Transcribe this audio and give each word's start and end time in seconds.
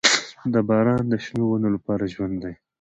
•باران 0.67 1.03
د 1.09 1.13
شنو 1.25 1.43
ونو 1.47 1.69
لپاره 1.75 2.11
ژوند 2.13 2.35
دی. 2.43 2.53